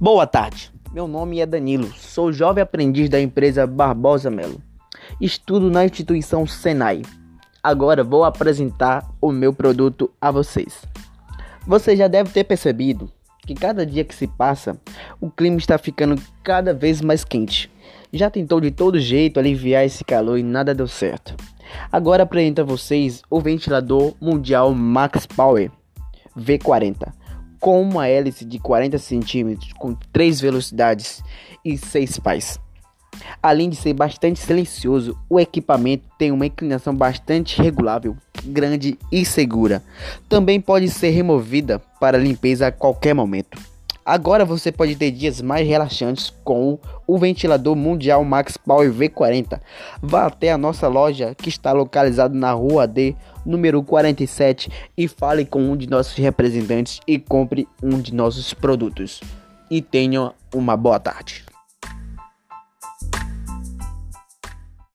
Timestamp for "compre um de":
57.18-58.14